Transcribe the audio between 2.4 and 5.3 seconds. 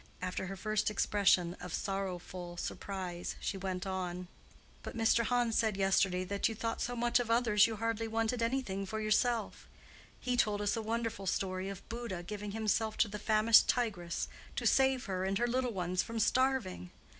surprise she went on, "But Mr.